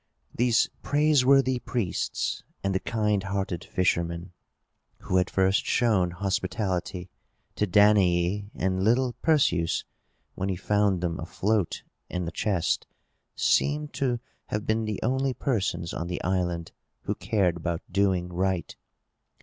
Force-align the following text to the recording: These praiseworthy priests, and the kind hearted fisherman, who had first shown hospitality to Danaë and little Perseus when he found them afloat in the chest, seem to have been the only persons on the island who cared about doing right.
These 0.33 0.67
praiseworthy 0.81 1.59
priests, 1.59 2.41
and 2.63 2.73
the 2.73 2.79
kind 2.79 3.21
hearted 3.21 3.63
fisherman, 3.63 4.31
who 5.01 5.17
had 5.17 5.29
first 5.29 5.63
shown 5.63 6.09
hospitality 6.09 7.11
to 7.55 7.67
Danaë 7.67 8.49
and 8.55 8.83
little 8.83 9.13
Perseus 9.21 9.83
when 10.33 10.49
he 10.49 10.55
found 10.55 11.01
them 11.01 11.19
afloat 11.19 11.83
in 12.09 12.25
the 12.25 12.31
chest, 12.31 12.87
seem 13.35 13.89
to 13.89 14.19
have 14.47 14.65
been 14.65 14.85
the 14.85 14.99
only 15.03 15.35
persons 15.35 15.93
on 15.93 16.07
the 16.07 16.23
island 16.23 16.71
who 17.01 17.13
cared 17.13 17.55
about 17.57 17.83
doing 17.91 18.29
right. 18.29 18.75